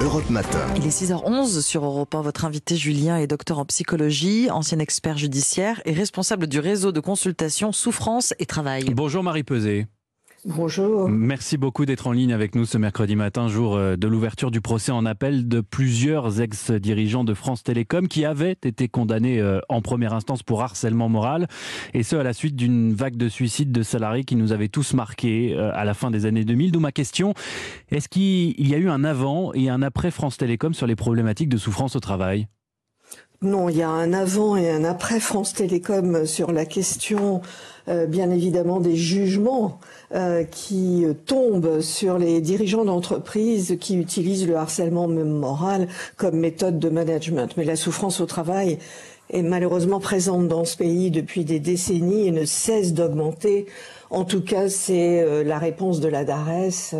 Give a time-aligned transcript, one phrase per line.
[0.00, 0.66] Europe Matin.
[0.76, 2.22] Il est 6h11 sur Europe 1.
[2.22, 7.00] Votre invité Julien est docteur en psychologie, ancien expert judiciaire et responsable du réseau de
[7.00, 8.84] consultation Souffrance et Travail.
[8.94, 9.86] Bonjour Marie Peset.
[10.44, 11.08] Bonjour.
[11.08, 14.60] Merci beaucoup d'être en ligne avec nous ce mercredi matin, jour euh, de l'ouverture du
[14.60, 19.82] procès en appel de plusieurs ex-dirigeants de France Télécom qui avaient été condamnés euh, en
[19.82, 21.48] première instance pour harcèlement moral,
[21.92, 24.94] et ce à la suite d'une vague de suicides de salariés qui nous avait tous
[24.94, 26.70] marqués euh, à la fin des années 2000.
[26.70, 27.34] D'où ma question,
[27.90, 31.48] est-ce qu'il y a eu un avant et un après France Télécom sur les problématiques
[31.48, 32.46] de souffrance au travail?
[33.40, 37.40] Non, il y a un avant et un après France Télécom sur la question,
[37.86, 39.78] euh, bien évidemment, des jugements
[40.12, 46.88] euh, qui tombent sur les dirigeants d'entreprises qui utilisent le harcèlement moral comme méthode de
[46.88, 47.56] management.
[47.56, 48.78] Mais la souffrance au travail
[49.30, 53.66] est malheureusement présente dans ce pays depuis des décennies et ne cesse d'augmenter.
[54.10, 56.96] En tout cas, c'est euh, la réponse de la DARES,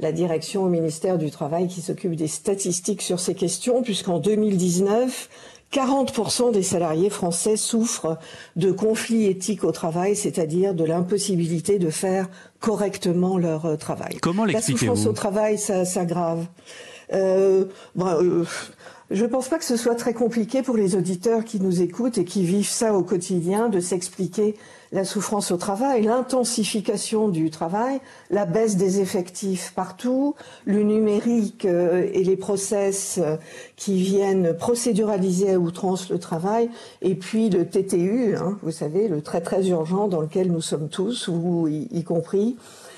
[0.00, 5.28] la direction au ministère du Travail, qui s'occupe des statistiques sur ces questions, puisqu'en 2019,
[5.72, 8.18] 40% des salariés français souffrent
[8.54, 12.28] de conflits éthiques au travail, c'est-à-dire de l'impossibilité de faire
[12.60, 14.16] correctement leur euh, travail.
[14.22, 16.46] Comment l'expliquez-vous La souffrance au travail, ça s'aggrave.
[17.12, 18.44] Euh, bon, euh,
[19.10, 22.18] je ne pense pas que ce soit très compliqué pour les auditeurs qui nous écoutent
[22.18, 24.56] et qui vivent ça au quotidien de s'expliquer
[24.90, 32.08] la souffrance au travail, l'intensification du travail, la baisse des effectifs partout, le numérique euh,
[32.12, 33.36] et les process euh,
[33.76, 36.70] qui viennent procéduraliser à outrance le travail,
[37.02, 40.88] et puis le TTU, hein, vous savez, le très très urgent dans lequel nous sommes
[40.88, 42.56] tous, vous y compris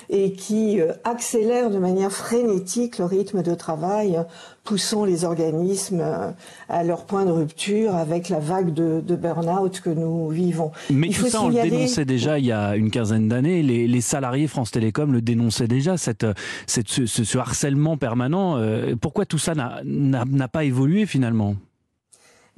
[0.09, 4.19] et qui euh, accélère de manière frénétique le rythme de travail,
[4.63, 6.31] poussant les organismes euh,
[6.67, 10.71] à leur point de rupture avec la vague de, de burn-out que nous vivons.
[10.89, 13.61] Mais il tout ça, on le dénonçait déjà il y a une quinzaine d'années.
[13.61, 16.25] Les, les, salariés France Télécom le dénonçaient déjà, cette,
[16.65, 18.57] cette ce, ce, harcèlement permanent.
[18.57, 21.55] Euh, pourquoi tout ça n'a pas évolué finalement?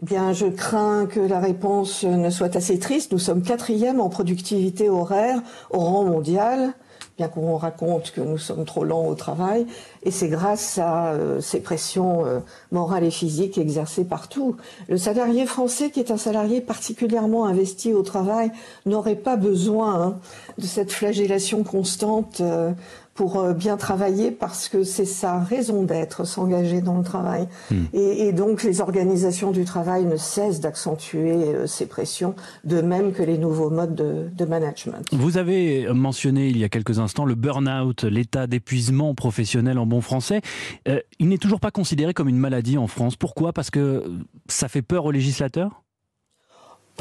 [0.01, 3.11] Eh bien, je crains que la réponse ne soit assez triste.
[3.11, 6.73] Nous sommes quatrième en productivité horaire au rang mondial
[7.17, 9.65] bien qu'on raconte que nous sommes trop lents au travail,
[10.03, 12.39] et c'est grâce à euh, ces pressions euh,
[12.71, 14.55] morales et physiques exercées partout.
[14.89, 18.51] Le salarié français, qui est un salarié particulièrement investi au travail,
[18.85, 20.19] n'aurait pas besoin hein,
[20.57, 22.71] de cette flagellation constante euh,
[23.13, 27.47] pour euh, bien travailler parce que c'est sa raison d'être, s'engager dans le travail.
[27.69, 27.83] Hmm.
[27.93, 33.11] Et, et, donc les organisations du travail ne cessent d'accentuer euh, ces pressions, de même
[33.11, 35.05] que les nouveaux modes de, de, management.
[35.11, 40.01] Vous avez mentionné il y a quelques instants le burn-out, l'état d'épuisement professionnel en bon
[40.01, 40.41] français.
[40.87, 43.15] Euh, il n'est toujours pas considéré comme une maladie en France.
[43.15, 43.53] Pourquoi?
[43.53, 44.03] Parce que
[44.47, 45.83] ça fait peur aux législateurs?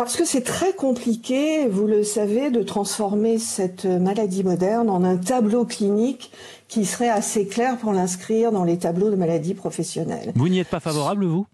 [0.00, 5.18] Parce que c'est très compliqué, vous le savez, de transformer cette maladie moderne en un
[5.18, 6.32] tableau clinique
[6.68, 10.32] qui serait assez clair pour l'inscrire dans les tableaux de maladies professionnelles.
[10.36, 11.44] Vous n'y êtes pas favorable, vous?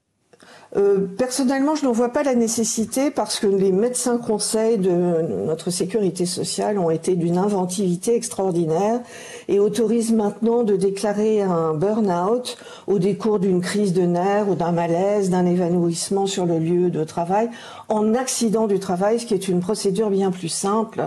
[0.77, 5.71] Euh, personnellement, je n'en vois pas la nécessité parce que les médecins conseils de notre
[5.71, 9.01] sécurité sociale ont été d'une inventivité extraordinaire
[9.49, 14.73] et autorisent maintenant de déclarer un burn-out au décours d'une crise de nerfs ou d'un
[14.73, 17.49] malaise, d'un évanouissement sur le lieu de travail
[17.89, 21.05] en accident du travail, ce qui est une procédure bien plus simple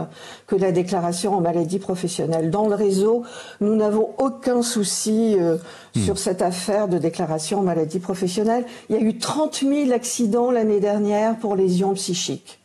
[0.48, 2.50] que la déclaration en maladie professionnelle.
[2.50, 3.24] Dans le réseau,
[3.62, 5.58] nous n'avons aucun souci euh,
[5.96, 6.00] hmm.
[6.00, 8.66] sur cette affaire de déclaration en maladie professionnelle.
[8.90, 12.60] Il y a eu 30 000 accidents l'année dernière pour lésions psychiques.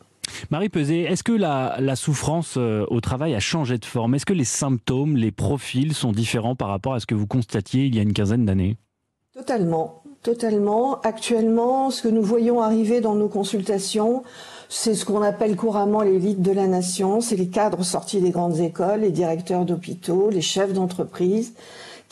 [0.49, 4.15] Marie Peset, est-ce que la, souffrance euh, au travail a changé de forme?
[4.15, 7.85] Est-ce que les symptômes, les profils sont différents par rapport à ce que vous constatiez
[7.85, 8.77] il y a une quinzaine d'années?
[9.33, 11.01] Totalement, totalement.
[11.01, 14.23] Actuellement, ce que nous voyons arriver dans nos consultations,
[14.69, 18.59] c'est ce qu'on appelle couramment l'élite de la nation, c'est les cadres sortis des grandes
[18.59, 21.53] écoles, les directeurs d'hôpitaux, les chefs d'entreprise,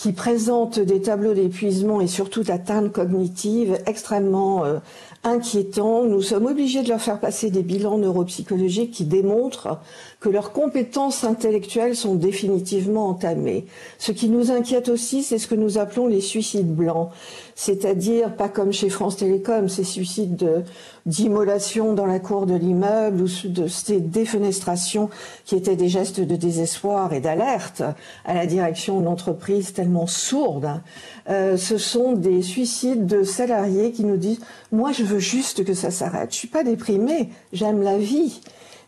[0.04, 4.80] qui présentent des tableaux d'épuisement et surtout d'atteinte cognitive extrêmement euh,
[5.24, 6.04] inquiétants.
[6.04, 9.80] Nous sommes obligés de leur faire passer des bilans neuropsychologiques qui démontrent
[10.20, 13.66] que leurs compétences intellectuelles sont définitivement entamées.
[13.98, 17.10] Ce qui nous inquiète aussi, c'est ce que nous appelons les suicides blancs,
[17.56, 20.66] c'est-à-dire pas comme chez France Télécom, ces suicides
[21.06, 25.10] d'immolation dans la cour de l'immeuble ou de ces défenestrations
[25.46, 27.84] qui étaient des gestes de désespoir et d'alerte
[28.26, 29.72] à la direction de l'entreprise
[30.08, 30.82] sourde.
[31.30, 34.40] Euh, ce sont des suicides de salariés qui nous disent
[34.72, 36.32] moi je veux juste que ça s'arrête.
[36.32, 38.42] Je suis pas déprimé, j'aime la vie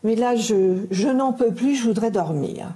[0.06, 2.74] mais là, je, je n'en peux plus, je voudrais dormir.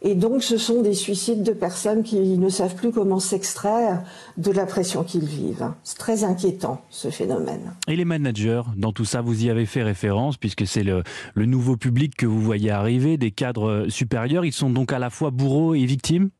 [0.00, 4.04] Et donc, ce sont des suicides de personnes qui ne savent plus comment s'extraire
[4.36, 5.72] de la pression qu'ils vivent.
[5.82, 7.74] C'est très inquiétant, ce phénomène.
[7.88, 11.02] Et les managers, dans tout ça, vous y avez fait référence, puisque c'est le,
[11.34, 15.10] le nouveau public que vous voyez arriver, des cadres supérieurs, ils sont donc à la
[15.10, 16.30] fois bourreaux et victimes?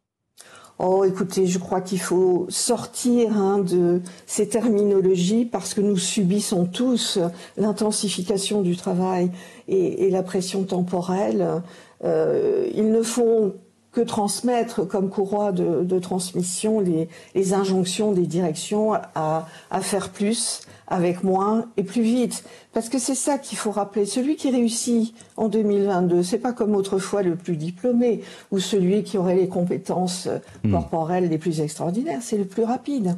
[0.80, 6.66] Oh, écoutez, je crois qu'il faut sortir hein, de ces terminologies parce que nous subissons
[6.66, 7.18] tous
[7.56, 9.32] l'intensification du travail
[9.66, 11.62] et, la pression temporelle.
[12.04, 13.54] Euh, ils ne font
[13.98, 19.48] que transmettre comme courroie de, transmission les, injonctions des directions à,
[19.80, 22.44] faire plus avec moins et plus vite.
[22.72, 24.06] Parce que c'est ça qu'il faut rappeler.
[24.06, 28.22] Celui qui réussit en 2022, c'est pas comme autrefois le plus diplômé
[28.52, 30.28] ou celui qui aurait les compétences
[30.62, 30.70] hmm.
[30.70, 33.16] corporelles les plus extraordinaires, c'est le plus rapide.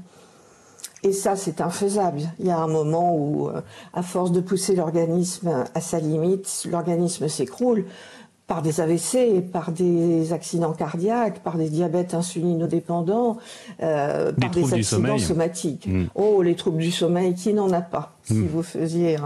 [1.02, 2.22] Et ça, c'est infaisable.
[2.38, 3.60] Il y a un moment où, euh,
[3.94, 7.84] à force de pousser l'organisme à sa limite, l'organisme s'écroule
[8.50, 13.38] par des AVC, par des accidents cardiaques, par des diabètes insulinodépendants,
[13.80, 15.86] euh, par des accidents somatiques.
[15.86, 16.06] Mm.
[16.16, 18.48] Oh, les troubles du sommeil, qui n'en a pas Si mm.
[18.48, 19.18] vous faisiez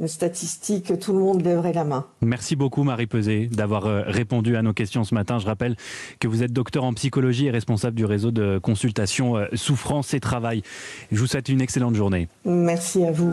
[0.00, 2.06] une statistique, tout le monde lèverait la main.
[2.22, 5.38] Merci beaucoup Marie Pesé d'avoir euh, répondu à nos questions ce matin.
[5.38, 5.76] Je rappelle
[6.18, 10.20] que vous êtes docteur en psychologie et responsable du réseau de consultation euh, Souffrance et
[10.20, 10.62] Travail.
[11.10, 12.26] Je vous souhaite une excellente journée.
[12.46, 13.32] Merci à vous.